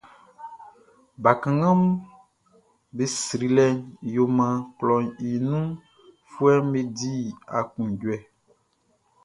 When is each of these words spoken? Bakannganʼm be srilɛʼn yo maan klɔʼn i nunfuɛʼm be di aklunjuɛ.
Bakannganʼm 1.23 1.81
be 2.95 3.03
srilɛʼn 3.23 3.75
yo 4.13 4.23
maan 4.37 4.57
klɔʼn 4.77 5.05
i 5.29 5.29
nunfuɛʼm 5.47 6.65
be 6.71 6.79
di 6.97 7.11
aklunjuɛ. 7.57 8.17